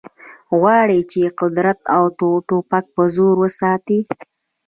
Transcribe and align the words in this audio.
غواړي 0.59 0.99
چې 1.11 1.21
قدرت 1.39 1.77
د 2.19 2.21
ټوپک 2.47 2.85
په 2.95 3.03
زور 3.15 3.35
وساتي 3.43 3.99